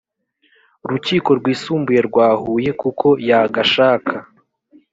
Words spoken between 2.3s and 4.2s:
huye kuko yagashaka